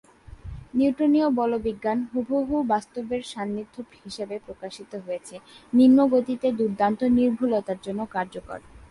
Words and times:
নিউটনীয় 0.77 1.27
বলবিজ্ঞান 1.39 1.99
হুবহু 2.11 2.55
বাস্তবের 2.73 3.21
সান্নিধ্য 3.23 3.75
হিসাবে 4.03 4.35
প্রকাশিত 4.45 4.91
হয়েছে, 5.05 5.35
নিম্ন 5.73 5.99
গতিতে 6.13 6.47
দুর্দান্ত 6.59 6.99
নির্ভুলতার 7.17 7.79
জন্য 7.85 8.01
কার্যকর। 8.15 8.59